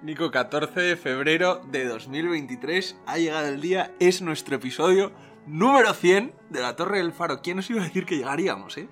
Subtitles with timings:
[0.00, 5.10] Nico, 14 de febrero de 2023 ha llegado el día, es nuestro episodio
[5.44, 7.42] número 100 de la Torre del Faro.
[7.42, 8.88] ¿Quién nos iba a decir que llegaríamos, eh?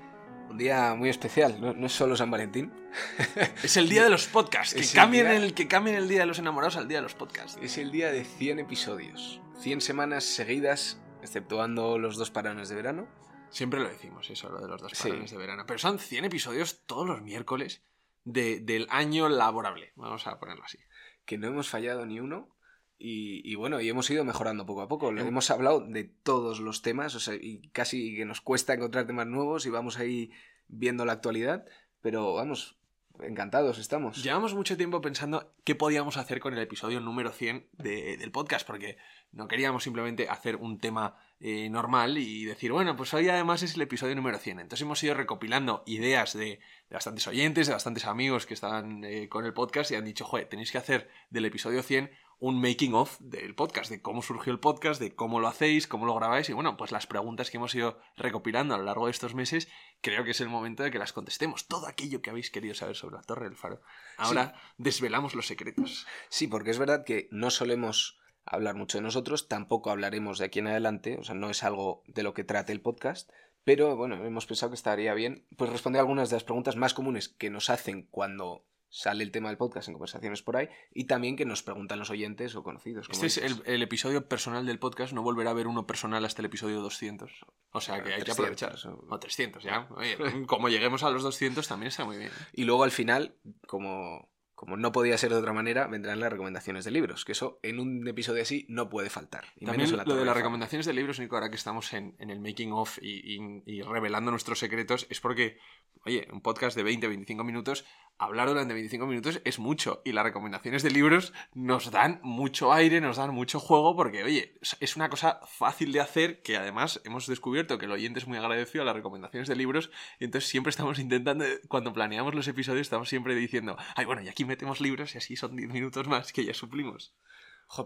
[0.51, 2.73] Un día muy especial, no, es solo San Valentín.
[3.63, 6.41] es el día de los podcasts, que cambien, el, que cambien el día de los
[6.41, 7.57] enamorados al día de los podcasts.
[7.63, 13.07] Es el día de 100 episodios, 100 semanas seguidas, exceptuando los dos parones de verano.
[13.51, 15.63] Siempre lo decimos, eso, lo de los dos parones de verano.
[15.69, 17.83] Pero son 100 episodios todos los miércoles
[18.25, 20.79] del año laborable, vamos a ponerlo así.
[21.27, 22.57] Que no hemos fallado ni uno
[22.99, 25.11] y, bueno, y hemos ido mejorando poco a poco.
[25.11, 29.27] Hemos hablado de todos los temas, o sea, y casi que nos cuesta encontrar temas
[29.27, 30.31] nuevos y vamos ahí
[30.67, 31.67] viendo la actualidad,
[32.01, 32.79] pero vamos,
[33.21, 34.23] encantados estamos.
[34.23, 38.97] Llevamos mucho tiempo pensando qué podíamos hacer con el episodio número 100 del podcast, porque
[39.31, 43.75] no queríamos simplemente hacer un tema eh, normal y decir, bueno, pues hoy además es
[43.75, 44.61] el episodio número 100.
[44.61, 49.45] Entonces hemos ido recopilando ideas de, bastantes oyentes, de bastantes amigos que estaban eh, con
[49.45, 53.19] el podcast y han dicho, joder, tenéis que hacer del episodio 100 un making of
[53.21, 56.53] del podcast, de cómo surgió el podcast, de cómo lo hacéis, cómo lo grabáis y
[56.53, 59.69] bueno, pues las preguntas que hemos ido recopilando a lo largo de estos meses,
[60.03, 61.67] creo que es el momento de que las contestemos.
[61.67, 63.81] Todo aquello que habéis querido saber sobre la Torre del Faro.
[64.19, 66.07] Ahora desvelamos los secretos.
[66.29, 70.61] Sí, porque es verdad que no solemos hablar mucho de nosotros, tampoco hablaremos de aquí
[70.61, 73.31] en adelante, o sea, no es algo de lo que trate el podcast,
[73.65, 77.29] pero bueno, hemos pensado que estaría bien pues responder algunas de las preguntas más comunes
[77.29, 81.37] que nos hacen cuando sale el tema del podcast en conversaciones por ahí y también
[81.37, 83.09] que nos preguntan los oyentes o conocidos.
[83.11, 86.47] Este es el, episodio personal del podcast, no volverá a haber uno personal hasta el
[86.47, 87.31] episodio 200.
[87.73, 88.77] O sea que hay que aprovechar.
[89.09, 89.89] O 300, ya.
[90.47, 92.31] como lleguemos a los 200 también está muy bien.
[92.53, 93.35] Y luego al final,
[93.67, 97.61] como como no podía ser de otra manera, vendrán las recomendaciones de libros, que eso
[97.63, 99.45] en un episodio así no puede faltar.
[99.63, 102.99] También lo de las recomendaciones de libros, Nico, ahora que estamos en, el making of
[103.03, 105.59] y, revelando nuestros secretos, es porque,
[106.07, 107.85] oye, un podcast de 20-25 minutos,
[108.19, 110.03] hablar durante 25 minutos es mucho.
[110.05, 114.59] Y las recomendaciones de libros nos dan mucho aire, nos dan mucho juego, porque, oye,
[114.81, 118.39] es una cosa fácil de hacer, que además hemos descubierto que el oyente es muy
[118.39, 122.83] agradecido a las recomendaciones de libros, y entonces siempre estamos intentando, cuando planeamos los episodios,
[122.83, 126.33] estamos siempre diciendo, ay, bueno, y aquí metemos libros y así son 10 minutos más
[126.33, 127.15] que ya suplimos.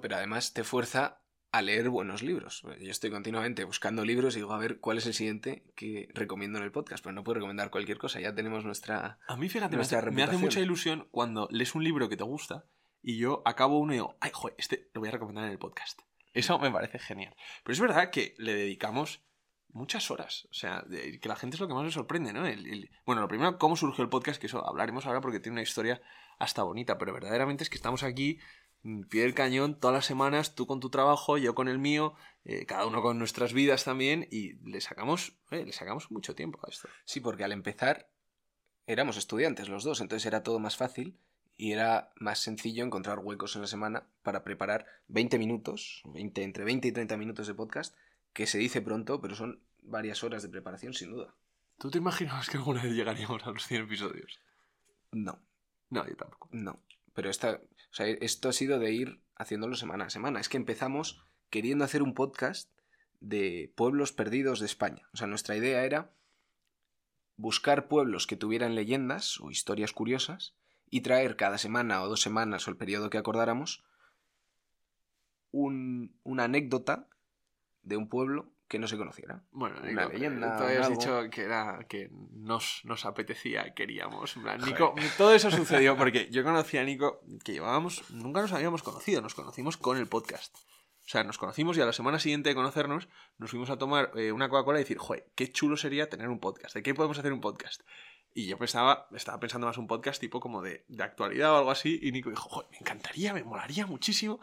[0.03, 2.63] Pero además te fuerza a leer buenos libros.
[2.81, 6.59] Yo estoy continuamente buscando libros y digo, a ver, ¿cuál es el siguiente que recomiendo
[6.59, 7.03] en el podcast?
[7.03, 9.19] Pero no puedo recomendar cualquier cosa, ya tenemos nuestra.
[9.27, 9.83] A mí, fíjate, me
[10.23, 12.67] hace, mucha ilusión cuando lees un libro que te gusta
[13.03, 15.59] y yo acabo uno y digo, ay, joder, este lo voy a recomendar en el
[15.59, 16.01] podcast.
[16.33, 17.35] Eso me parece genial.
[17.65, 19.23] Pero es verdad que le dedicamos
[19.73, 20.47] muchas horas.
[20.51, 22.43] O sea, que la gente es lo que más me sorprende, ¿no?
[23.05, 26.01] Bueno, lo primero, cómo surgió el podcast, que eso hablaremos ahora porque tiene una historia
[26.39, 28.39] hasta bonita, pero verdaderamente es que estamos aquí,
[29.09, 32.15] pie del cañón, todas las semanas, tú con tu trabajo, yo con el mío,
[32.45, 36.59] eh, cada uno con nuestras vidas también, y le sacamos, eh, le sacamos mucho tiempo
[36.65, 36.89] a esto.
[37.05, 38.11] Sí, porque al empezar
[38.87, 41.19] éramos estudiantes los dos, entonces era todo más fácil
[41.57, 46.65] y era más sencillo encontrar huecos en la semana para preparar 20 minutos, 20, entre
[46.65, 47.95] 20 y 30 minutos de podcast,
[48.33, 51.35] que se dice pronto, pero son varias horas de preparación sin duda.
[51.79, 54.41] ¿Tú te imaginabas que alguna vez llegaríamos a los 100 episodios?
[55.13, 55.39] No.
[55.91, 56.49] No, yo tampoco.
[56.53, 56.79] No.
[57.15, 57.61] Pero esta,
[57.99, 60.41] esto ha sido de ir haciéndolo semana a semana.
[60.41, 62.71] Es que empezamos queriendo hacer un podcast
[63.21, 65.09] de pueblos perdidos de España.
[65.13, 66.11] O sea, nuestra idea era
[67.37, 70.55] buscar pueblos que tuvieran leyendas o historias curiosas
[70.91, 73.85] y traer cada semana o dos semanas o el periodo que acordáramos
[75.53, 77.09] una anécdota
[77.83, 79.43] de un pueblo que no se conociera.
[79.51, 80.57] Bueno, una leyenda.
[80.57, 84.37] Tú habías dicho que era que nos, nos apetecía, queríamos.
[84.65, 89.23] Nico, todo eso sucedió porque yo conocí a Nico que llevábamos, nunca nos habíamos conocido,
[89.23, 90.55] nos conocimos con el podcast.
[91.05, 93.09] O sea, nos conocimos y a la semana siguiente de conocernos
[93.39, 96.39] nos fuimos a tomar eh, una Coca-Cola y decir, joder, qué chulo sería tener un
[96.39, 96.77] podcast.
[96.77, 97.83] ¿De qué podemos hacer un podcast?
[98.33, 101.71] Y yo pensaba, estaba pensando más un podcast tipo como de, de actualidad o algo
[101.71, 101.99] así.
[102.03, 104.41] Y Nico dijo, joder, me encantaría, me molaría muchísimo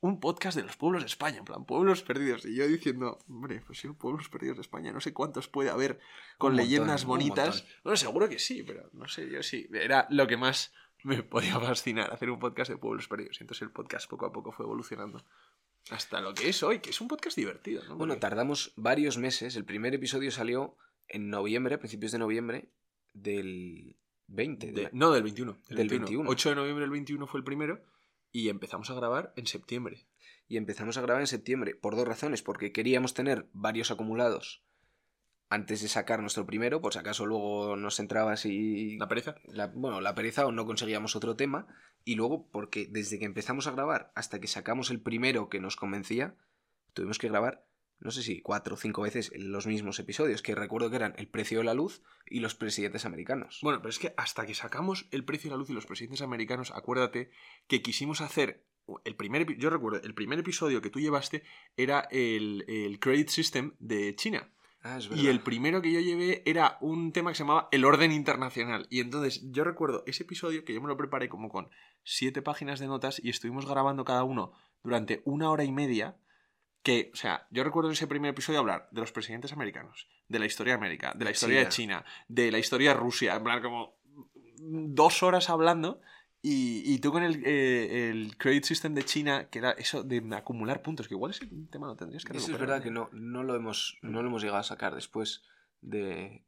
[0.00, 2.44] un podcast de los pueblos de España, en plan, pueblos perdidos.
[2.44, 6.00] Y yo diciendo, hombre, pues sí, pueblos perdidos de España, no sé cuántos puede haber
[6.38, 7.66] con leyendas bonitas.
[7.82, 9.68] Bueno, seguro que sí, pero no sé, yo sí.
[9.72, 10.72] Era lo que más
[11.02, 13.40] me podía fascinar, hacer un podcast de pueblos perdidos.
[13.40, 15.24] Y entonces el podcast poco a poco fue evolucionando.
[15.90, 17.96] Hasta lo que es hoy, que es un podcast divertido, ¿no?
[17.96, 19.54] Bueno, tardamos varios meses.
[19.56, 20.76] El primer episodio salió
[21.08, 22.70] en noviembre, a principios de noviembre
[23.22, 23.96] del
[24.28, 24.90] 20.
[24.92, 25.58] no, del 21.
[25.68, 26.28] Del, 21.
[26.28, 27.80] 8 de noviembre del 21 fue el primero
[28.32, 30.06] y empezamos a grabar en septiembre.
[30.48, 34.62] Y empezamos a grabar en septiembre por dos razones, porque queríamos tener varios acumulados
[35.48, 38.96] antes de sacar nuestro primero, por si acaso luego nos entraba así...
[38.98, 39.36] ¿La pereza?
[39.74, 41.66] bueno, la pereza o no conseguíamos otro tema,
[42.04, 45.76] y luego porque desde que empezamos a grabar hasta que sacamos el primero que nos
[45.76, 46.34] convencía,
[46.94, 47.64] tuvimos que grabar
[48.00, 51.28] no sé si cuatro o cinco veces los mismos episodios, que recuerdo que eran el
[51.28, 53.60] precio de la luz y los presidentes americanos.
[53.62, 56.22] Bueno, pero es que hasta que sacamos el precio de la luz y los presidentes
[56.22, 57.30] americanos, acuérdate
[57.66, 58.64] que quisimos hacer
[59.04, 61.42] el primer yo recuerdo, el primer episodio que tú llevaste
[61.76, 64.48] era el, el credit system de China.
[64.82, 67.84] Ah, es Y el primero que yo llevé era un tema que se llamaba el
[67.84, 68.86] orden internacional.
[68.88, 71.68] Y entonces yo recuerdo ese episodio que yo me lo preparé como con
[72.04, 74.52] siete páginas de notas y estuvimos grabando cada uno
[74.84, 76.16] durante una hora y media.
[76.86, 80.38] Que, o sea, yo recuerdo en ese primer episodio hablar de los presidentes americanos, de
[80.38, 83.42] la historia de América, de la historia de China, de la historia de Rusia, en
[83.42, 83.96] plan como
[84.60, 86.00] dos horas hablando.
[86.42, 90.22] Y, y tú con el, eh, el credit system de China, que era eso de
[90.36, 93.08] acumular puntos, que igual ese tema lo tendrías que Eso es recuperar, verdad que no,
[93.10, 95.42] no, lo hemos, no lo hemos llegado a sacar después
[95.80, 96.44] de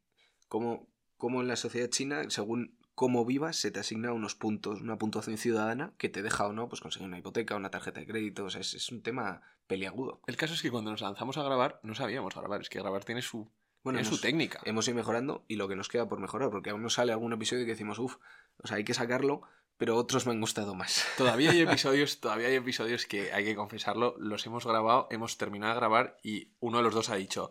[0.47, 0.87] cómo,
[1.17, 5.37] cómo en la sociedad china, según cómo vivas, se te asigna unos puntos, una puntuación
[5.37, 8.43] ciudadana que te deja o no pues conseguir una hipoteca, una tarjeta de crédito.
[8.43, 10.19] O sea, es, es un tema peliagudo.
[10.27, 12.59] El caso es que cuando nos lanzamos a grabar, no sabíamos grabar.
[12.59, 13.49] Es que grabar tiene su,
[13.85, 14.59] Bueno, tiene su técnica.
[14.65, 17.31] hemos ido mejorando y lo que nos queda por mejorar, porque aún nos sale algún
[17.31, 18.17] episodio que decimos, uff,
[18.57, 19.43] o sea, hay que sacarlo,
[19.77, 21.07] pero otros me han gustado más.
[21.17, 25.71] Todavía hay episodios, todavía hay episodios que hay que confesarlo, los hemos grabado, hemos terminado
[25.71, 27.49] de grabar y uno de los dos ha dicho,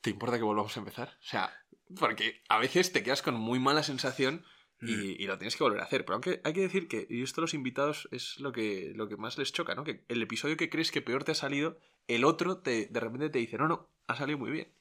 [0.00, 1.10] ¿te importa que volvamos a empezar?
[1.20, 1.52] O sea,
[2.00, 4.44] porque a veces te quedas con muy mala sensación
[4.80, 5.14] y, Mm.
[5.18, 6.04] y lo tienes que volver a hacer.
[6.04, 9.08] Pero aunque hay que decir que, y esto a los invitados es lo que, lo
[9.08, 9.84] que más les choca, ¿no?
[9.84, 13.30] Que el episodio que crees que peor te ha salido, el otro te, de repente
[13.30, 14.72] te dice, no, no, ha salido muy bien.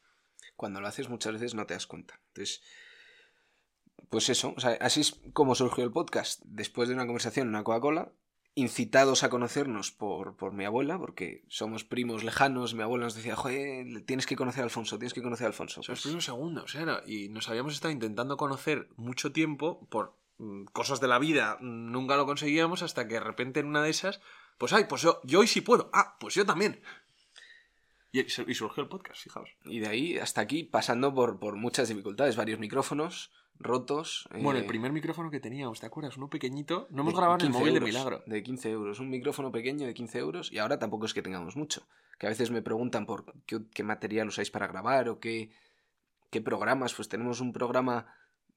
[0.55, 2.19] Cuando lo haces muchas veces no te das cuenta.
[2.27, 2.61] Entonces,
[4.09, 6.41] pues eso, o sea, así es como surgió el podcast.
[6.45, 8.11] Después de una conversación en una Coca-Cola,
[8.57, 13.35] incitados a conocernos por, por mi abuela, porque somos primos lejanos, mi abuela nos decía,
[13.35, 15.83] joder, tienes que conocer a Alfonso, tienes que conocer a Alfonso.
[15.83, 20.65] Somos Pues, primos segundos, era, y nos habíamos estado intentando conocer mucho tiempo por mm,
[20.73, 24.21] cosas de la vida, nunca lo conseguíamos hasta que de repente en una de esas,
[24.57, 26.81] pues ay, pues yo, yo hoy sí puedo, ah, pues yo también.
[28.11, 29.49] Y, y surgió el podcast, fijaos.
[29.65, 34.27] y de ahí hasta aquí, pasando por, por muchas dificultades, varios micrófonos rotos.
[34.31, 36.17] Bueno, el eh, primer micrófono que teníamos, ¿te acuerdas?
[36.17, 36.87] Uno pequeñito.
[36.89, 38.23] No de hemos grabado en el 15 móvil de milagro.
[38.25, 38.99] De 15 euros.
[38.99, 41.87] Un micrófono pequeño de 15 euros y ahora tampoco es que tengamos mucho.
[42.19, 45.51] Que a veces me preguntan por qué, qué material usáis para grabar o qué,
[46.29, 46.93] qué programas.
[46.93, 48.07] Pues tenemos un programa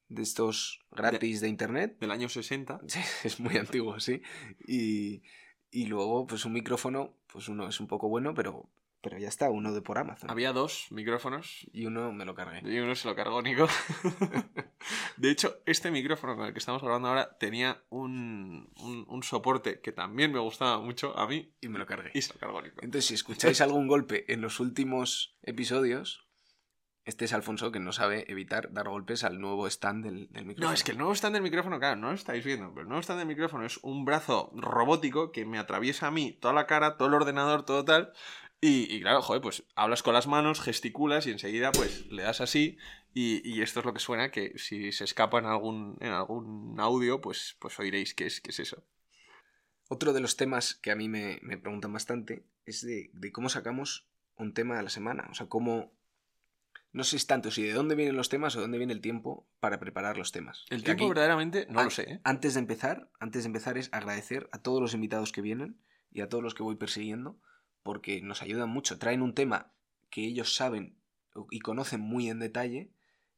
[0.07, 1.97] de estos gratis de, internet.
[1.99, 2.81] Del año 60.
[2.87, 4.21] Sí, es muy antiguo, sí.
[4.67, 5.23] Y,
[5.71, 8.69] y luego, pues un micrófono, pues uno es un poco bueno, pero,
[9.01, 10.29] pero ya está, uno de por Amazon.
[10.29, 12.61] Había dos micrófonos Y uno me lo cargué.
[12.63, 13.67] y uno se lo cargó Nico.
[15.17, 19.79] De hecho, este micrófono con el que estamos grabando ahora tenía un, un, un soporte
[19.81, 22.11] que también me gustaba mucho a mí Y me lo cargué.
[22.13, 22.77] y se lo cargó Nico.
[22.81, 26.27] Entonces, si escucháis algún golpe en los últimos episodios,
[27.05, 30.69] este es Alfonso que no sabe evitar dar golpes al nuevo stand del, del micrófono.
[30.69, 32.87] No, es que el nuevo stand del micrófono, claro, no lo estáis viendo, pero el
[32.89, 36.67] nuevo stand del micrófono es un brazo robótico que me atraviesa a mí toda la
[36.67, 38.13] cara, todo el ordenador, todo tal.
[38.63, 42.41] Y, y claro, joder, pues hablas con las manos, gesticulas y enseguida pues le das
[42.41, 42.77] así
[43.11, 46.79] y, y esto es lo que suena, que si se escapa en algún, en algún
[46.79, 48.83] audio, pues, pues oiréis qué es, qué es eso.
[49.89, 53.49] Otro de los temas que a mí me, me preguntan bastante es de, de cómo
[53.49, 55.27] sacamos un tema a la semana.
[55.31, 55.91] O sea, cómo...
[56.93, 59.01] No sé si tanto si de dónde vienen los temas o de dónde viene el
[59.01, 60.65] tiempo para preparar los temas.
[60.69, 62.21] El tiempo aquí, verdaderamente no lo sé, ¿eh?
[62.23, 65.81] Antes de empezar, antes de empezar es agradecer a todos los invitados que vienen
[66.11, 67.39] y a todos los que voy persiguiendo
[67.83, 68.97] porque nos ayudan mucho.
[68.99, 69.71] Traen un tema
[70.09, 70.97] que ellos saben
[71.49, 72.91] y conocen muy en detalle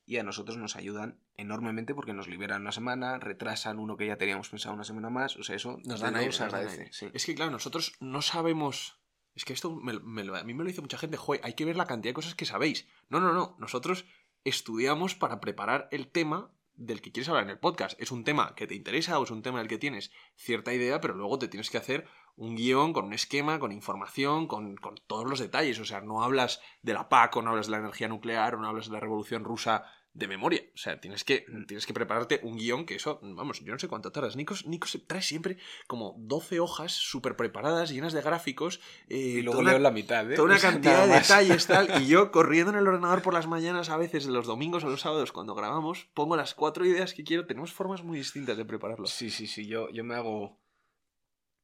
[0.06, 4.18] y a nosotros nos ayudan enormemente porque nos liberan una semana, retrasan uno que ya
[4.18, 5.36] teníamos pensado una semana más.
[5.38, 6.79] O sea, eso Nos dan aire, se agradece.
[6.82, 6.94] aire.
[6.94, 7.08] sí.
[7.13, 9.00] Es que, claro, nosotros no sabemos.
[9.36, 11.53] Es que esto me- me lo- a mí me lo dice mucha gente, joder, hay
[11.53, 12.88] que ver la cantidad de cosas que sabéis.
[13.10, 13.56] No, no, no.
[13.60, 14.06] Nosotros
[14.44, 18.00] estudiamos para preparar el tema del que quieres hablar en el podcast.
[18.01, 21.00] Es un tema que te interesa o es un tema del que tienes cierta idea,
[21.01, 24.96] pero luego te tienes que hacer un guion con un esquema, con información, con, con
[25.08, 25.80] todos los detalles.
[25.80, 28.60] O sea, no hablas de la PAC o no hablas de la energía nuclear o
[28.60, 29.86] no hablas de la revolución rusa
[30.16, 30.62] de memoria.
[30.75, 33.88] O sea, tienes que, tienes que prepararte un guion que eso, vamos, yo no sé
[33.88, 34.36] cuánto tardas.
[34.36, 38.80] Nico, Nico se trae siempre como 12 hojas súper preparadas, llenas de gráficos.
[39.10, 40.36] eh, Y luego toda leo la mitad, ¿eh?
[40.36, 41.28] Toda una cantidad nada de más.
[41.28, 42.04] detalles, tal.
[42.04, 45.02] Y yo corriendo en el ordenador por las mañanas, a veces los domingos o los
[45.02, 47.48] sábados, cuando grabamos, pongo las cuatro ideas que quiero.
[47.48, 49.08] Tenemos formas muy distintas de prepararlo.
[49.08, 49.66] Sí, sí, sí.
[49.66, 50.60] Yo, yo me hago.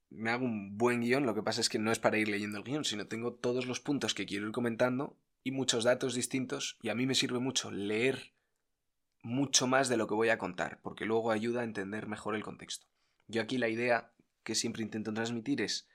[0.09, 1.25] Me hago un buen guion.
[1.25, 3.65] Lo que pasa es que no es para ir leyendo el guion, sino tengo todos
[3.65, 6.77] los puntos que quiero ir comentando y muchos datos distintos.
[6.81, 8.33] Y a mí me sirve mucho leer
[9.21, 12.43] mucho más de lo que voy a contar, porque luego ayuda a entender mejor el
[12.43, 12.87] contexto.
[13.27, 14.13] Yo aquí la idea
[14.43, 15.87] que siempre intento transmitir es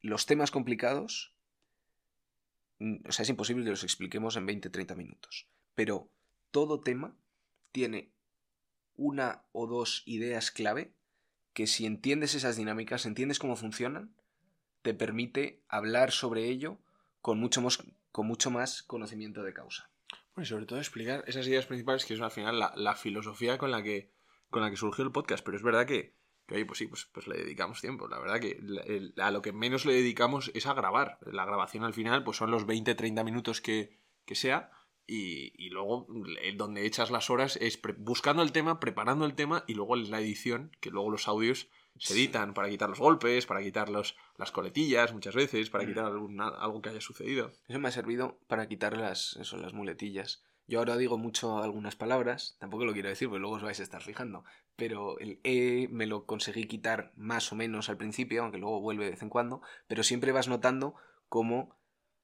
[0.00, 1.34] los temas complicados.
[2.80, 5.48] O sea, es imposible que los expliquemos en 20-30 minutos.
[5.74, 6.10] Pero
[6.50, 7.16] todo tema
[7.70, 8.12] tiene
[8.96, 10.92] una o dos ideas clave
[11.52, 14.14] que si entiendes esas dinámicas, entiendes cómo funcionan,
[14.82, 16.78] te permite hablar sobre ello
[17.20, 19.90] con mucho más, con mucho más conocimiento de causa.
[20.34, 23.70] Bueno, y sobre todo explicar esas ideas principales que es al final la, filosofía con
[23.70, 24.10] la, que,
[24.50, 25.44] con la que surgió el podcast.
[25.44, 26.14] Pero es verdad que,
[26.46, 28.08] que oye, pues sí, pues, pues le dedicamos tiempo.
[28.08, 28.58] La verdad que
[29.18, 31.18] a lo que menos le dedicamos es a grabar.
[31.30, 34.70] La grabación al final pues son los 20-30 minutos que, que sea.
[35.14, 36.06] Y, y, luego
[36.54, 40.74] donde echas las horas es buscando el tema, preparando el tema y luego la edición,
[40.80, 45.12] que luego los audios se editan para quitar los golpes, para quitar los, las coletillas
[45.12, 45.86] muchas veces, para mm.
[45.88, 47.52] quitar algo que haya sucedido.
[47.68, 50.42] Eso me ha servido para quitar las, eso, las muletillas.
[50.66, 53.82] Yo ahora digo mucho algunas palabras, tampoco lo quiero decir porque luego os vais a
[53.82, 54.44] estar fijando,
[54.76, 59.04] pero el E me lo conseguí quitar más o menos al principio, aunque luego vuelve
[59.04, 60.94] de vez en cuando, pero siempre vas notando
[61.28, 61.76] cómo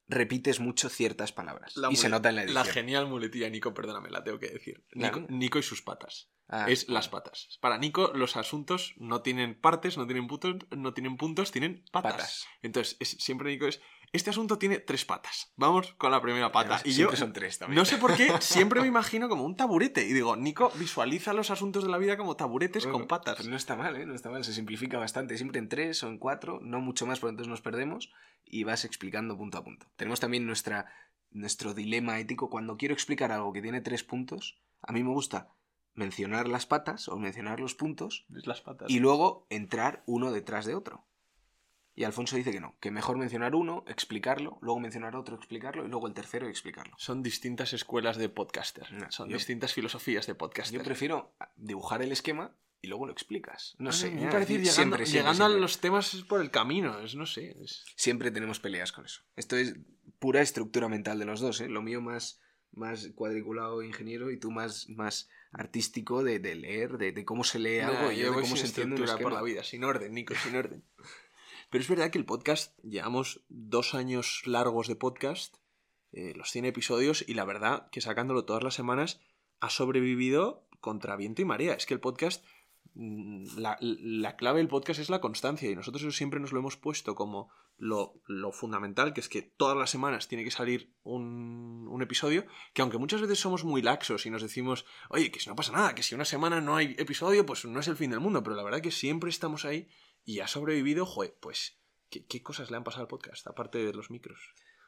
[0.08, 1.74] repites mucho ciertas palabras.
[1.90, 2.66] y se nota en la edición.
[2.66, 4.84] La genial muletilla, Nico, perdóname, la tengo que decir.
[5.28, 6.30] Nico, y sus patas.
[6.48, 7.58] Ah, es las patas.
[7.60, 12.46] Para Nico, los asuntos no tienen partes, no tienen puntos, no tienen puntos, tienen patas.
[12.62, 13.80] Entonces, siempre Nico es
[14.12, 15.52] este asunto tiene tres patas.
[15.56, 16.80] Vamos con la primera pata.
[16.84, 17.76] y yo son tres también.
[17.76, 20.06] No sé por qué, siempre me imagino como un taburete.
[20.06, 23.46] Y digo, Nico visualiza los asuntos de la vida como taburetes con patas.
[23.46, 24.06] no está mal, ¿eh?
[24.06, 25.36] No está mal, se simplifica bastante.
[25.36, 28.10] Siempre en tres o en cuatro, no mucho más, porque entonces nos perdemos
[28.46, 29.86] y vas explicando punto a punto.
[29.96, 30.86] Tenemos también nuestra,
[31.30, 32.48] nuestro dilema ético.
[32.48, 35.52] Cuando quiero explicar algo que tiene tres puntos, a mí me gusta
[35.98, 38.24] mencionar las patas o mencionar los puntos.
[38.28, 38.88] Las patas.
[38.88, 41.04] Y luego entrar uno detrás de otro.
[41.94, 45.88] Y Alfonso dice que no, que mejor mencionar uno, explicarlo, luego mencionar otro, explicarlo y
[45.88, 46.94] luego el tercero y explicarlo.
[46.96, 50.78] Son distintas escuelas de podcaster, son distintas filosofías de podcaster.
[50.78, 53.74] Yo prefiero dibujar el esquema y luego lo explicas.
[53.80, 54.12] No sé.
[54.12, 57.56] Me parece llegando, llegando a los temas por el camino, es, no sé.
[57.96, 59.22] Siempre tenemos peleas con eso.
[59.34, 59.74] Esto es
[60.20, 61.68] pura estructura mental de los dos, ¿eh?
[61.68, 62.40] Lo mío más,
[62.70, 68.12] más cuadriculado ingeniero y tú más, más artístico de, leer, de, cómo se lee algo
[68.12, 70.84] y de cómo se entiende por la vida, sin orden, Nico, sin orden.
[71.70, 75.56] Pero es verdad que el podcast, llevamos dos años largos de podcast,
[76.12, 79.20] eh, los 100 episodios, y la verdad que sacándolo todas las semanas
[79.60, 81.74] ha sobrevivido contra viento y marea.
[81.74, 82.42] Es que el podcast,
[82.94, 87.14] mm, la, clave del podcast es la constancia, y nosotros siempre nos lo hemos puesto
[87.14, 92.44] como lo, fundamental, que es que todas las semanas tiene que salir un, un, episodio,
[92.74, 95.72] que aunque muchas veces somos muy laxos y nos decimos, oye, que si no pasa
[95.72, 98.42] nada, que si una semana no hay episodio, pues no es el fin del mundo,
[98.42, 99.88] pero la verdad que siempre estamos ahí
[100.24, 101.78] y ha sobrevivido, joder, pues,
[102.10, 104.40] ¿qué, cosas le han pasado al podcast, aparte de los micros?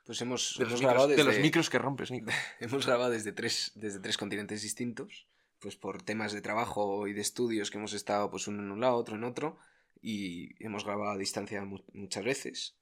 [0.04, 2.30] Pues hemos, de, los, grabado desde, de los micros que rompes, Nico.
[2.60, 5.28] hemos grabado desde tres, desde tres continentes distintos,
[5.60, 8.80] pues por temas de trabajo y de estudios que hemos estado pues uno en un
[8.80, 9.58] lado, otro en otro,
[10.02, 12.79] y hemos grabado a distancia muchas veces.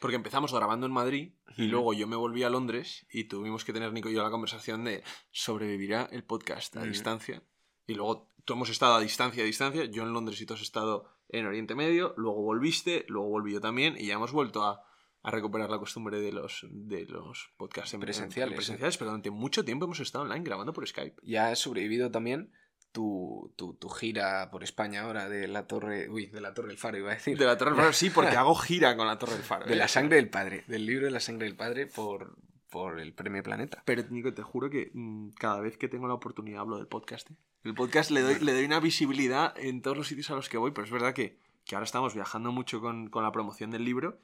[0.00, 3.72] Porque empezamos grabando en Madrid y luego yo me volví a Londres y tuvimos que
[3.72, 7.42] tener Nico y yo la conversación de sobrevivirá el podcast a distancia.
[7.86, 9.84] Y luego tú hemos estado a distancia, a distancia.
[9.86, 13.60] Yo en Londres y tú has estado en Oriente Medio, luego volviste, luego volví yo
[13.60, 14.84] también y ya hemos vuelto a,
[15.24, 18.54] recuperar la costumbre de los, de los podcasts presenciales.
[18.54, 21.20] presenciales, pero durante mucho tiempo hemos estado online grabando por Skype.
[21.22, 22.50] Ya has sobrevivido también
[22.92, 26.08] tu, tu, gira por España ahora de la Torre.
[26.08, 27.38] Uy, de la Torre del Faro, iba a decir.
[27.38, 29.66] De la Torre del Faro, sí, porque hago gira con la Torre del Faro.
[29.66, 29.88] De la ¿eh?
[29.88, 32.36] sangre del padre, del libro de la sangre del padre por,
[32.70, 33.82] por el Premio Planeta.
[33.84, 37.30] Pero, Nico, te juro que mm, cada vez que tengo la oportunidad hablo del podcast.
[37.30, 37.34] ¿eh?
[37.64, 40.58] El podcast le doy, le doy una visibilidad en todos los sitios a los que
[40.58, 43.84] voy, pero es verdad que, que ahora estamos viajando mucho con, con, la promoción del
[43.84, 44.18] libro,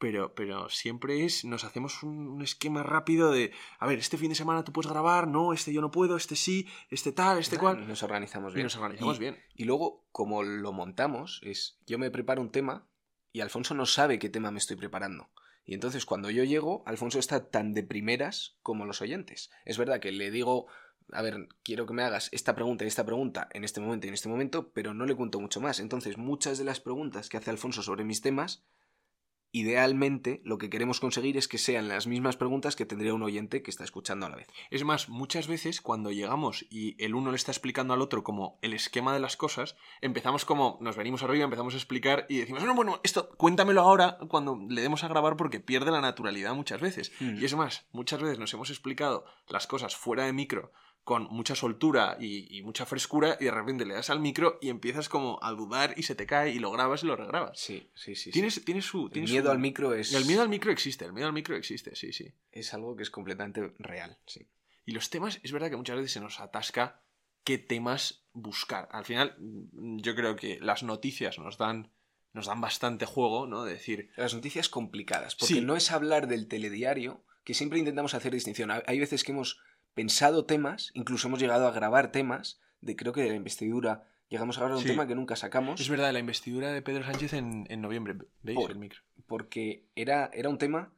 [0.00, 4.34] pero, pero siempre es, nos hacemos un, esquema rápido de, a ver, este fin de
[4.34, 7.86] semana tú puedes grabar, no, este yo no puedo, este sí, este tal, este cual.
[7.86, 8.62] Nos organizamos bien.
[8.62, 9.38] Y nos organizamos bien.
[9.54, 12.88] Y luego, como lo montamos, es, yo me preparo un tema
[13.30, 15.28] y Alfonso no sabe qué tema me estoy preparando.
[15.66, 19.50] Y entonces cuando yo llego, Alfonso está tan de primeras como los oyentes.
[19.66, 20.66] Es verdad que le digo,
[21.12, 24.08] a ver, quiero que me hagas esta pregunta y esta pregunta en este momento y
[24.08, 25.78] en este momento, pero no le cuento mucho más.
[25.78, 28.64] Entonces muchas de las preguntas que hace Alfonso sobre mis temas
[29.52, 33.62] idealmente lo que queremos conseguir es que sean las mismas preguntas que tendría un oyente
[33.62, 34.48] que está escuchando a la vez.
[34.70, 38.58] Es más, muchas veces cuando llegamos y el uno le está explicando al otro como
[38.62, 42.62] el esquema de las cosas, empezamos como, nos venimos arriba, empezamos a explicar y decimos,
[42.64, 46.80] no, bueno, esto cuéntamelo ahora cuando le demos a grabar porque pierde la naturalidad muchas
[46.80, 47.12] veces.
[47.20, 47.38] Mm.
[47.40, 50.72] Y es más, muchas veces nos hemos explicado las cosas fuera de micro
[51.04, 55.08] con mucha soltura y, mucha frescura y de repente le das al micro y empiezas
[55.08, 57.58] como a dudar y se te cae y lo grabas y lo regrabas.
[57.58, 58.30] Sí, sí, sí.
[58.30, 58.54] Tienes,
[58.84, 59.10] su...
[59.12, 60.12] el miedo al micro es...
[60.12, 62.32] El miedo al micro existe, el miedo al micro existe, sí, sí.
[62.52, 64.48] Es algo que es completamente real, sí.
[64.84, 67.02] Y los temas, es verdad que muchas veces se nos atasca
[67.44, 68.88] qué temas buscar.
[68.92, 71.90] Al final, yo creo que las noticias nos dan
[72.32, 73.64] nos dan bastante juego, ¿no?
[73.64, 74.10] De decir...
[74.16, 78.70] Las noticias complicadas, porque no es hablar del telediario, que siempre intentamos hacer distinción.
[78.70, 79.58] Hay veces que hemos
[79.94, 84.56] pensado temas, incluso hemos llegado a grabar temas, de creo que de la investidura llegamos
[84.56, 85.80] a grabar un tema que nunca sacamos.
[85.80, 89.00] Es verdad, la investidura de Pedro Sánchez en, noviembre, ¿veis el micro?
[89.26, 90.92] Porque era, era un tema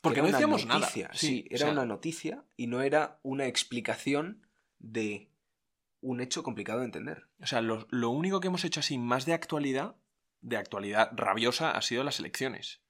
[0.00, 0.88] Porque no decíamos nada.
[1.12, 4.46] Sí, era una noticia y no era una explicación
[4.78, 5.28] de
[6.00, 7.26] un hecho complicado de entender.
[7.40, 9.96] O sea, lo, lo único que hemos hecho así más de actualidad,
[10.40, 12.80] de actualidad rabiosa, ha sido las elecciones.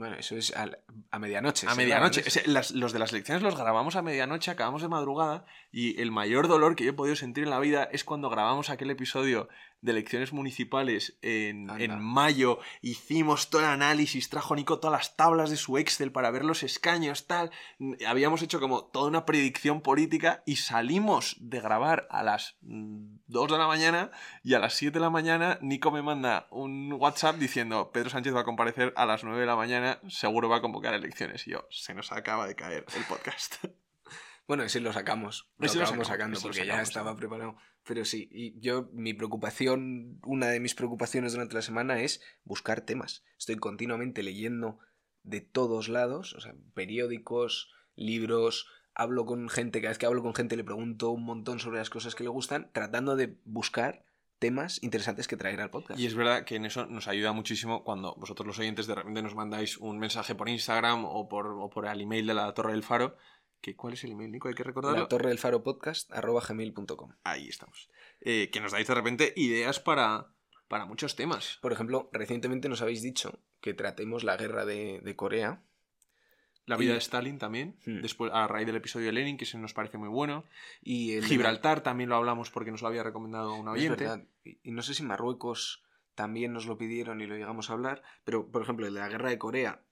[0.00, 1.66] Bueno, eso es a, medianoche.
[1.68, 2.24] A medianoche.
[2.46, 6.74] los de las elecciones los grabamos a medianoche, acabamos de madrugada y el mayor dolor
[6.74, 9.50] que yo he podido sentir en la vida es cuando grabamos aquel episodio
[9.82, 11.66] de elecciones municipales en,
[12.00, 16.44] mayo, hicimos todo el análisis, trajo Nico todas las tablas de su Excel para ver
[16.44, 17.50] los escaños, tal.
[18.06, 23.52] Habíamos hecho como toda una predicción política y salimos de grabar a las 2 mm,
[23.52, 24.10] de la mañana
[24.42, 28.34] y a las 7 de la mañana Nico me manda un WhatsApp diciendo Pedro Sánchez
[28.34, 31.46] va a comparecer a las 9 de la mañana, seguro va a convocar elecciones.
[31.46, 33.56] Y yo, se nos acaba de caer el podcast.
[34.50, 35.48] Bueno, ese lo sacamos.
[35.58, 37.56] Lo acabamos sacando porque ya estaba preparado.
[37.84, 42.82] Pero sí, y yo, mi preocupación, una de mis preocupaciones durante la semana es buscar
[42.82, 43.24] temas.
[43.38, 44.78] Estoy continuamente leyendo
[45.22, 50.34] de todos lados, o sea, periódicos, libros, hablo con gente, cada vez que hablo con
[50.34, 54.04] gente le pregunto un montón sobre las cosas que le gustan, tratando de buscar
[54.38, 56.00] temas interesantes que traer al podcast.
[56.00, 59.22] Y es verdad que en eso nos ayuda muchísimo cuando vosotros los oyentes de repente
[59.22, 62.72] nos mandáis un mensaje por Instagram o por, o por el email de la Torre
[62.72, 63.16] del Faro
[63.76, 64.48] ¿Cuál es el email, Nico?
[64.48, 65.00] Hay que recordarlo.
[65.00, 67.12] La torre del faro podcast gmail.com.
[67.24, 67.90] Ahí estamos.
[68.20, 70.28] Eh, que nos dais de repente ideas para,
[70.68, 71.58] para muchos temas.
[71.60, 75.62] Por ejemplo, recientemente nos habéis dicho que tratemos la guerra de, Corea.
[76.66, 78.00] La vida de Stalin también, hmm.
[78.00, 80.44] después a raíz del episodio de Lenin, que se nos parece muy bueno.
[80.80, 84.08] Y el Gibraltar también lo hablamos porque nos lo había recomendado un oyente.
[84.44, 85.82] Y no sé si Marruecos
[86.14, 89.08] también nos lo pidieron y lo llegamos a hablar, pero por ejemplo, el de la
[89.08, 89.82] guerra de Corea,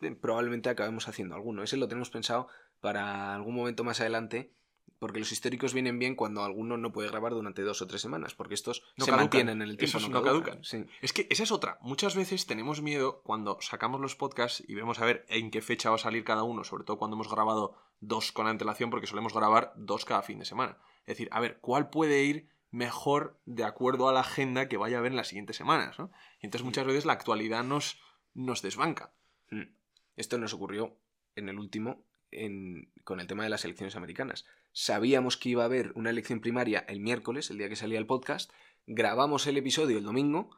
[0.00, 1.62] eh, probablemente acabemos haciendo alguno.
[1.62, 2.48] Ese lo tenemos pensado
[2.80, 4.54] para algún momento más adelante,
[5.00, 8.34] porque los históricos vienen bien cuando alguno no puede grabar durante dos o tres semanas,
[8.34, 9.98] porque estos no se mantienen en el tiempo.
[10.08, 10.60] no, caducan.
[11.00, 11.78] Es que esa es otra.
[11.80, 15.88] Muchas veces tenemos miedo cuando sacamos los podcasts y vemos a ver en qué fecha
[15.88, 19.32] va a salir cada uno, sobre todo cuando hemos grabado dos con antelación, porque solemos
[19.32, 20.76] grabar dos cada fin de semana.
[21.00, 24.96] Es decir, a ver, ¿cuál puede ir mejor de acuerdo a la agenda que vaya
[24.96, 25.98] a haber en las siguientes semanas?
[25.98, 26.10] ¿no?
[26.42, 27.98] Y entonces muchas veces la actualidad nos,
[28.34, 29.14] nos desbanca.
[29.50, 29.74] Hmm.
[30.16, 30.98] Esto nos ocurrió
[31.36, 32.04] en el último
[33.04, 34.46] con el tema de las elecciones americanas.
[34.72, 38.06] Sabíamos que iba a haber una elección primaria el miércoles, el día que salía el
[38.06, 38.52] podcast,
[38.86, 40.50] grabamos el episodio el domingo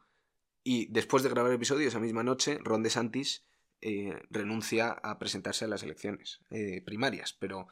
[0.63, 3.45] y después de grabar el episodio esa misma noche, Ron DeSantis
[3.81, 7.67] eh, renuncia a presentarse a las elecciones eh, primarias, pero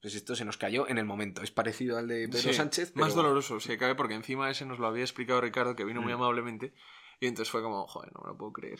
[0.00, 1.42] pues esto se nos cayó en el momento.
[1.42, 2.94] Es parecido al de Pedro Sánchez.
[2.94, 6.12] Más doloroso, si cabe, porque encima ese nos lo había explicado Ricardo, que vino muy
[6.12, 6.16] mm.
[6.16, 6.74] amablemente,
[7.18, 8.78] y entonces fue como, joder, no me lo puedo creer.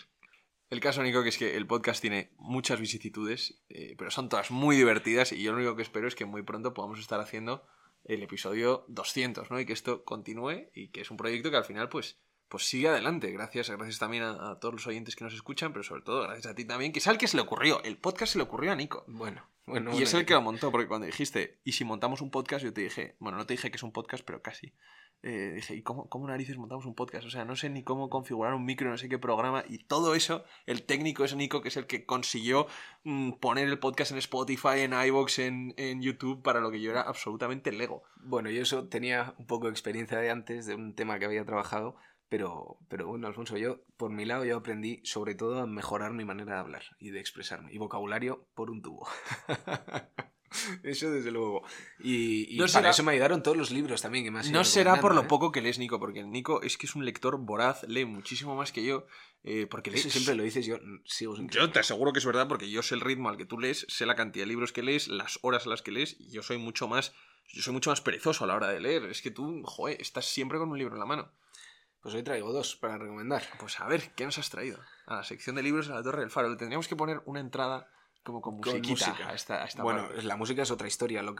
[0.70, 4.50] El caso único que es que el podcast tiene muchas vicisitudes, eh, pero son todas
[4.50, 7.66] muy divertidas y yo lo único que espero es que muy pronto podamos estar haciendo
[8.04, 9.58] el episodio 200, ¿no?
[9.60, 12.88] Y que esto continúe y que es un proyecto que al final pues, pues sigue
[12.88, 13.30] adelante.
[13.30, 16.54] Gracias, gracias también a, todos los oyentes que nos escuchan, pero sobre todo gracias a
[16.54, 17.82] ti también, que es al que se le ocurrió.
[17.82, 19.04] El podcast se le ocurrió a Nico.
[19.06, 19.98] Bueno, bueno.
[19.98, 22.62] Y es el que lo montó, porque cuando dijiste, ¿y si montamos un podcast?
[22.62, 24.74] Yo te dije, bueno, no te dije que es un podcast, pero casi.
[25.22, 27.26] Eh, dije, ¿y cómo, cómo, narices montamos un podcast?
[27.26, 29.64] O sea, no sé ni cómo configurar un micro, no sé qué programa.
[29.68, 32.66] Y todo eso, el técnico es Nico, que es el que consiguió
[33.04, 36.90] mm, poner el podcast en Spotify, en iVoox, en, en, YouTube, para lo que yo
[36.90, 38.04] era absolutamente lego.
[38.16, 41.44] Bueno, yo eso tenía un poco de experiencia de antes, de un tema que había
[41.44, 41.96] trabajado.
[42.28, 46.26] Pero, pero bueno, Alfonso, yo por mi lado yo aprendí sobre todo a mejorar mi
[46.26, 47.72] manera de hablar y de expresarme.
[47.72, 49.08] Y vocabulario por un tubo.
[50.82, 51.62] Eso desde luego.
[51.98, 55.22] Y, y para eso me ayudaron todos los libros también que No será por lo
[55.22, 55.26] ¿eh?
[55.28, 58.56] poco que lees Nico, porque el Nico es que es un lector voraz, lee muchísimo
[58.56, 59.06] más que yo.
[59.44, 60.02] Eh, porque lees...
[60.10, 63.00] siempre lo dices, yo sigo Yo te aseguro que es verdad, porque yo sé el
[63.00, 65.70] ritmo al que tú lees, sé la cantidad de libros que lees, las horas a
[65.70, 67.14] las que lees, y yo soy mucho más.
[67.50, 69.04] Yo soy mucho más perezoso a la hora de leer.
[69.04, 71.32] Es que tú, joder, estás siempre con un libro en la mano.
[72.00, 73.42] Pues hoy traigo dos para recomendar.
[73.58, 74.78] Pues a ver, ¿qué nos has traído?
[75.06, 76.50] A la sección de libros de la Torre del Faro.
[76.50, 77.90] Le tendríamos que poner una entrada
[78.32, 79.34] como con, música.
[79.82, 81.22] bueno, la música es otra historia.
[81.22, 81.34] Lo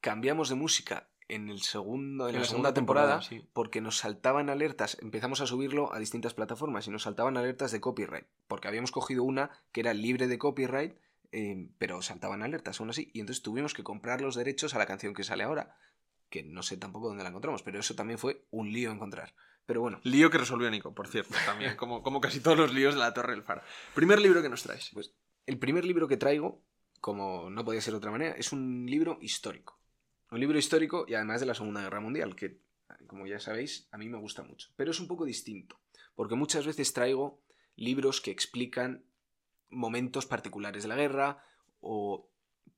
[0.00, 3.20] cambiamos de música en el segundo en, la, segunda, temporada,
[3.52, 7.80] porque nos saltaban alertas empezamos a subirlo a distintas plataformas y nos saltaban alertas de
[7.80, 10.96] copyright porque habíamos cogido una que era libre de copyright
[11.30, 14.86] eh, pero saltaban alertas aún así y entonces tuvimos que comprar los derechos a la
[14.86, 15.76] canción que sale ahora
[16.28, 19.32] que no sé tampoco dónde la encontramos pero eso también fue un lío encontrar
[19.64, 20.00] pero bueno.
[20.02, 23.14] Lío que resolvió Nico, por cierto, también, como, como casi todos los líos de la
[23.14, 23.62] Torre del Faro.
[23.94, 24.90] Primer libro que nos traes.
[24.92, 25.14] Pues
[25.46, 26.62] el primer libro que traigo,
[27.00, 29.78] como no podía ser de otra manera, es un libro histórico.
[30.30, 32.58] Un libro histórico y además de la Segunda Guerra Mundial, que,
[33.06, 34.70] como ya sabéis, a mí me gusta mucho.
[34.76, 35.80] Pero es un poco distinto,
[36.14, 37.40] porque muchas veces traigo
[37.76, 39.04] libros que explican
[39.68, 41.44] momentos particulares de la guerra
[41.80, 42.28] o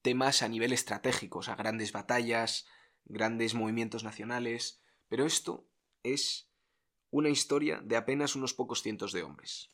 [0.03, 2.67] temas a nivel estratégico, o sea, grandes batallas,
[3.05, 4.81] grandes movimientos nacionales.
[5.09, 5.67] Pero esto
[6.03, 6.49] es
[7.11, 9.71] una historia de apenas unos pocos cientos de hombres.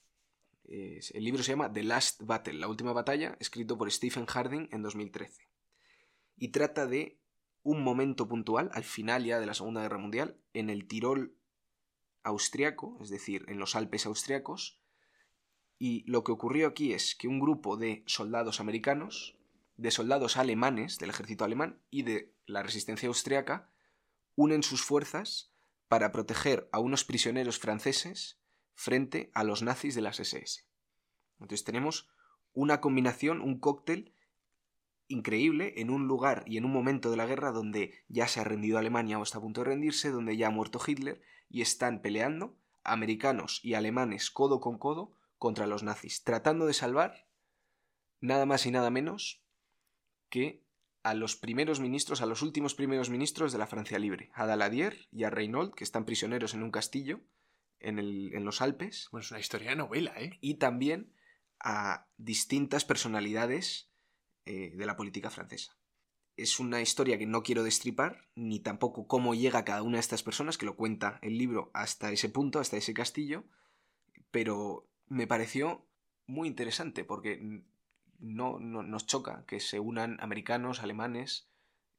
[0.65, 4.83] El libro se llama The Last Battle, la última batalla, escrito por Stephen Harding en
[4.83, 5.49] 2013.
[6.37, 7.19] Y trata de
[7.63, 11.37] un momento puntual, al final ya de la Segunda Guerra Mundial, en el Tirol
[12.23, 14.81] austriaco, es decir, en los Alpes austriacos,
[15.79, 19.37] y lo que ocurrió aquí es que un grupo de soldados americanos,
[19.77, 23.71] de soldados alemanes, del ejército alemán y de la resistencia austriaca,
[24.37, 25.53] unen sus fuerzas
[25.89, 28.40] para proteger a unos prisioneros franceses
[28.75, 30.65] frente a los nazis de las SS.
[31.39, 32.09] Entonces tenemos
[32.53, 34.15] una combinación, un cóctel
[35.09, 38.45] increíble en un lugar y en un momento de la guerra donde ya se ha
[38.45, 42.01] rendido Alemania o está a punto de rendirse, donde ya ha muerto Hitler y están
[42.01, 47.27] peleando americanos y alemanes codo con codo contra los nazis, tratando de salvar
[48.21, 49.43] nada más y nada menos
[50.29, 50.63] que
[51.03, 55.09] a los primeros ministros, a los últimos primeros ministros de la Francia libre, a Daladier
[55.11, 57.21] y a Reynaud, que están prisioneros en un castillo
[57.81, 59.09] en, el, en los Alpes.
[59.11, 60.39] Bueno, es una historia de novela, ¿eh?
[60.41, 61.13] Y también
[61.59, 63.91] a distintas personalidades
[64.47, 65.77] eh, de la política francesa.
[66.37, 70.23] Es una historia que no quiero destripar, ni tampoco cómo llega cada una de estas
[70.23, 73.45] personas, que lo cuenta el libro hasta ese punto, hasta ese castillo,
[74.31, 75.87] pero me pareció
[76.27, 77.63] muy interesante porque
[78.19, 81.51] no, nos choca que se unan americanos, alemanes,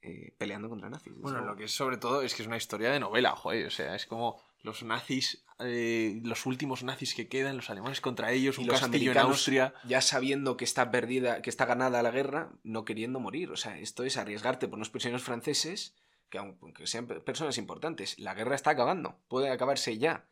[0.02, 1.14] eh, peleando contra nazis.
[1.16, 3.68] Bueno, lo que es sobre todo es que es una historia de novela, joder.
[3.68, 8.32] O sea, es como los nazis, eh, los últimos nazis que quedan, los alemanes contra
[8.32, 9.74] ellos, un los castillo en Austria.
[9.86, 13.52] Ya sabiendo que está perdida, que está ganada la guerra, no queriendo morir.
[13.52, 15.96] O sea, esto es arriesgarte por unos prisioneros franceses,
[16.30, 19.20] que aunque sean personas importantes, la guerra está acabando.
[19.28, 20.28] Puede acabarse ya.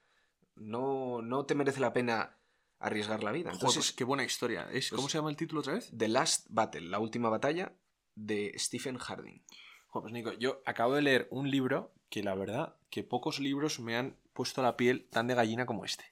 [0.55, 2.37] No, no te merece la pena
[2.79, 3.51] arriesgar la vida.
[3.51, 4.67] Entonces, qué buena historia.
[4.71, 5.91] ¿Es, ¿Cómo pues se llama el título otra vez?
[5.95, 7.73] The Last Battle, la última batalla
[8.15, 9.41] de Stephen Harding.
[9.91, 13.95] pues Nico, yo acabo de leer un libro que la verdad que pocos libros me
[13.95, 16.05] han puesto la piel tan de gallina como este.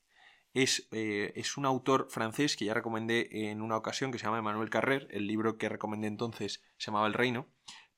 [0.54, 4.40] Es, eh, es un autor francés que ya recomendé en una ocasión que se llama
[4.40, 5.08] Emmanuel Carrer.
[5.12, 7.48] El libro que recomendé entonces se llamaba El Reino.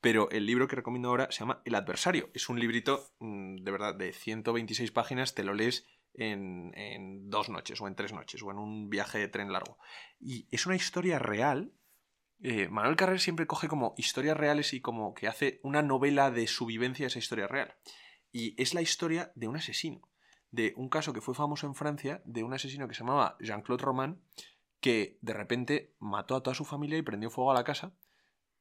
[0.00, 2.30] Pero el libro que recomiendo ahora se llama El Adversario.
[2.32, 5.34] Es un librito, mm, de verdad, de 126 páginas.
[5.34, 9.28] Te lo lees en, dos noches o en tres noches o en un viaje de
[9.28, 9.78] tren largo.
[10.18, 11.72] Y es una historia real.
[12.42, 16.46] Eh, Manuel Carrer siempre coge como historias reales y como que hace una novela de
[16.46, 17.74] su vivencia esa historia real.
[18.32, 20.00] Y es la historia de un asesino.
[20.50, 23.84] De un caso que fue famoso en Francia, de un asesino que se llamaba Jean-Claude
[23.84, 24.22] Roman,
[24.80, 27.94] que de repente mató a toda su familia y prendió fuego a la casa.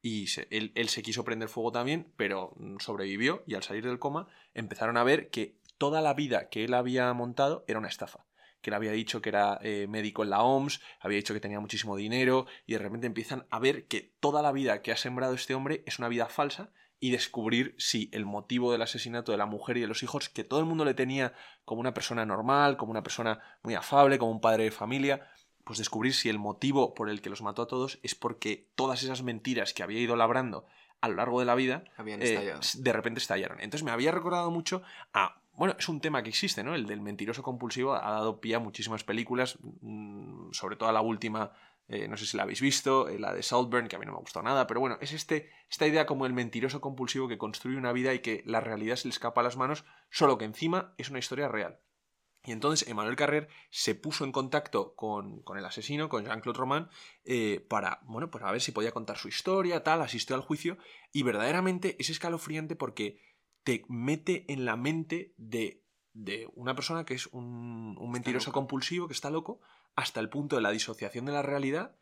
[0.02, 4.28] Y él, él, se quiso prender fuego también, pero sobrevivió y al salir del coma
[4.54, 8.29] empezaron a ver que toda la vida que él había montado era una estafa.
[8.62, 11.60] Que él había dicho que era eh, médico en la OMS, había dicho que tenía
[11.60, 15.34] muchísimo dinero, y de repente empiezan a ver que toda la vida que ha sembrado
[15.34, 19.46] este hombre es una vida falsa y descubrir si el motivo del asesinato de la
[19.46, 22.78] mujer y de los hijos, que todo el mundo le tenía como una persona normal,
[22.78, 25.30] como una persona muy afable, como un padre de familia,
[25.64, 29.04] pues descubrir si el motivo por el que los mató a todos es porque todas
[29.04, 30.66] esas mentiras que había ido labrando
[31.02, 33.60] a lo largo de la vida eh, de repente estallaron.
[33.62, 34.82] Entonces me había recordado mucho
[35.14, 36.74] a bueno, es un tema que existe, ¿no?
[36.74, 41.02] El del mentiroso compulsivo ha dado pie a muchísimas películas, mm, sobre todo a la
[41.02, 41.52] última,
[41.90, 44.14] eh, no sé si la habéis visto, eh, la de Saltburn, que a mí no
[44.14, 47.38] me ha gustado nada, pero bueno, es este, esta idea como el mentiroso compulsivo que
[47.38, 50.46] construye una vida y que la realidad se le escapa a las manos, solo que
[50.46, 51.82] encima es una historia real.
[52.46, 56.90] Y entonces Emmanuel Carrer se puso en contacto con, el asesino, con Jean-Claude Roman,
[57.26, 60.78] eh, para, bueno, para ver si podía contar su historia, tal, asistió al juicio,
[61.12, 63.20] y verdaderamente es escalofriante porque
[63.64, 69.14] te mete en la mente de, de una persona que es un, mentiroso compulsivo, que
[69.14, 69.62] está loco,
[69.96, 71.96] hasta el punto de la disociación de la realidad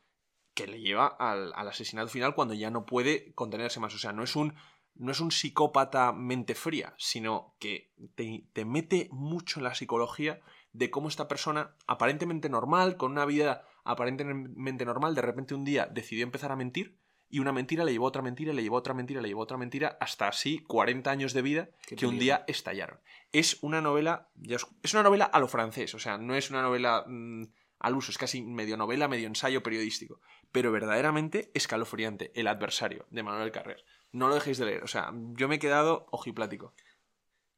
[0.54, 3.94] que le lleva al, asesinato final cuando ya no puede contenerse más.
[3.94, 4.56] O sea, no es un,
[4.96, 10.42] no es un psicópata mente fría, sino que te, te mete mucho en la psicología
[10.74, 15.88] de cómo esta persona, aparentemente normal, con una vida aparentemente normal, de repente un día
[15.88, 16.98] decidió empezar a mentir
[17.30, 19.98] y una mentira le llevó otra mentira, le llevó otra mentira, le llevó otra mentira,
[20.00, 23.00] hasta así 40 años de vida que un día estallaron.
[23.32, 27.04] Es una novela, es una novela a lo francés, o sea, no es una novela
[27.06, 27.44] mm,
[27.80, 33.24] al uso, es casi medio novela, medio ensayo periodístico, pero verdaderamente escalofriante, El adversario, de
[33.24, 33.84] Manuel Carrer.
[34.14, 36.74] No lo dejéis de leer, o sea, yo me he quedado ojiplático.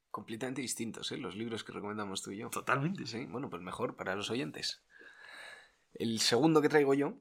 [0.10, 1.18] Completamente distintos, ¿eh?
[1.18, 2.50] Los libros que recomendamos tú y yo.
[2.50, 3.06] Totalmente.
[3.06, 4.82] Sí, bueno, pues mejor para los oyentes.
[5.94, 7.14] El segundo que traigo yo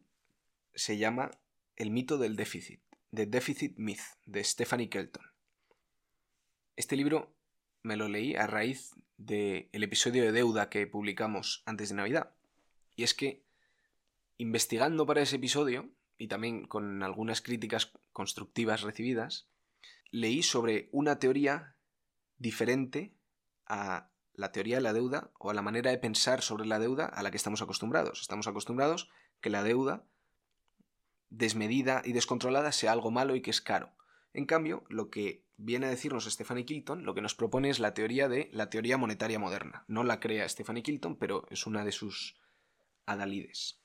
[0.75, 1.31] se llama
[1.79, 2.83] el mito del déficit,
[3.15, 5.25] The Deficit Myth, de Stephanie Kelton.
[6.75, 7.33] Este libro
[7.85, 12.35] me lo leí a raíz del episodio de deuda que publicamos antes de Navidad.
[12.97, 13.45] Y es que,
[14.39, 15.89] investigando para ese episodio,
[16.19, 19.49] y también con algunas críticas constructivas recibidas,
[20.11, 21.77] leí sobre una teoría
[22.39, 23.15] diferente
[23.67, 27.07] a la teoría de la deuda o a la manera de pensar sobre la deuda
[27.07, 28.21] a la que estamos acostumbrados.
[28.21, 29.09] Estamos acostumbrados
[29.41, 30.05] que la deuda
[31.31, 33.93] desmedida y descontrolada sea algo malo y que es caro.
[34.33, 37.95] En cambio, lo que viene a decirnos Stephanie Kilton, lo que nos propone es la
[37.95, 39.85] teoría de la teoría monetaria moderna.
[39.89, 42.37] No la crea Stephanie Kilton, pero es una de sus
[43.07, 43.81] adalides.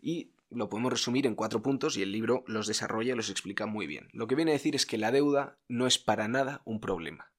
[0.00, 3.66] Y lo podemos resumir en cuatro puntos y el libro los desarrolla y los explica
[3.66, 4.08] muy bien.
[4.12, 7.32] Lo que viene a decir es que la deuda no es para nada un problema,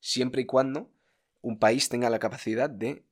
[0.00, 0.90] siempre y cuando
[1.40, 3.04] un país tenga la capacidad de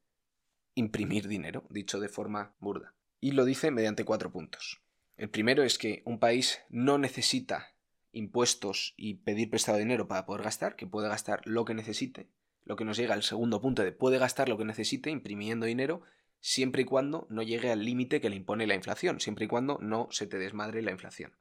[0.74, 2.94] imprimir dinero, dicho de forma burda.
[3.20, 4.83] Y lo dice mediante cuatro puntos.
[5.16, 7.74] El primero es que un país no necesita
[8.12, 12.29] impuestos y pedir prestado dinero para poder gastar, que puede gastar lo que necesite,
[12.64, 16.03] lo que nos llega al segundo punto de puede gastar lo que necesite imprimiendo dinero
[16.40, 19.79] siempre y cuando no llegue al límite que le impone la inflación, siempre y cuando
[19.81, 21.33] no se te desmadre la inflación.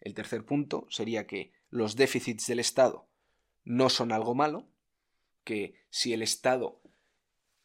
[0.00, 3.08] El tercer punto sería que los déficits del Estado
[3.64, 4.68] no son algo malo,
[5.44, 6.81] que si el Estado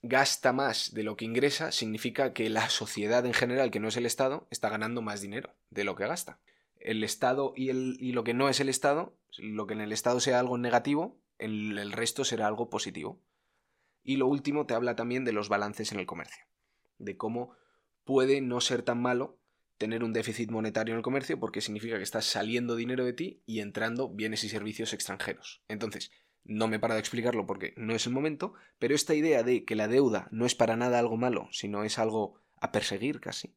[0.01, 3.97] gasta más de lo que ingresa, significa que la sociedad en general, que no es
[3.97, 6.39] el Estado, está ganando más dinero de lo que gasta
[6.87, 7.71] el Estado y,
[8.13, 11.77] lo que no es el Estado, lo que en el Estado sea algo negativo, en
[11.77, 13.21] el resto será algo positivo.
[14.03, 16.45] Y lo último te habla también de los balances en el comercio,
[16.97, 17.55] de cómo
[18.05, 19.37] puede no ser tan malo
[19.77, 23.43] tener un déficit monetario en el comercio porque significa que estás saliendo dinero de ti
[23.45, 25.61] y entrando bienes y servicios extranjeros.
[25.67, 26.11] Entonces,
[26.43, 29.75] no me para de explicarlo porque no es el momento, pero esta idea de que
[29.75, 33.55] la deuda no es para nada algo malo, sino es algo a perseguir casi,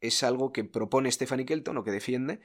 [0.00, 2.40] es algo que propone Stephanie Kelton o que defiende,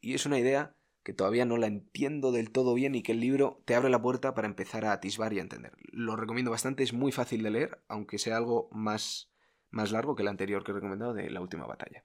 [0.00, 3.20] y es una idea que todavía no la entiendo del todo bien y que el
[3.20, 5.72] libro te abre la puerta para empezar a atisbar y a entender.
[5.92, 9.30] Lo recomiendo bastante, es muy fácil de leer, aunque sea algo más,
[9.70, 12.04] más largo que el anterior que he recomendado de La Última Batalla.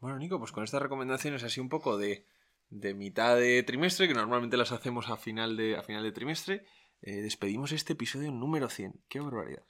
[0.00, 2.24] Bueno, Nico, pues con estas recomendaciones así un poco de,
[2.70, 6.64] de mitad de trimestre, que normalmente las hacemos a final de, a final de trimestre,
[7.02, 9.00] eh, despedimos este episodio número 100.
[9.08, 9.62] ¡Qué barbaridad!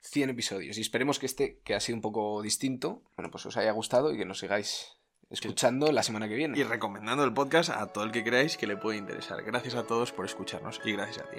[0.00, 0.78] 100 episodios.
[0.78, 4.12] Y esperemos que este, que ha sido un poco distinto, bueno, pues os haya gustado
[4.12, 4.96] y que nos sigáis
[5.28, 6.58] escuchando la semana que viene.
[6.58, 9.42] Y recomendando el podcast a todo el que creáis que le puede interesar.
[9.42, 11.38] Gracias a todos por escucharnos y gracias a ti.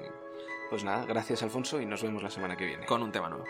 [0.69, 2.85] Pues nada, gracias Alfonso y nos vemos la semana que viene.
[2.85, 3.45] Con un tema nuevo.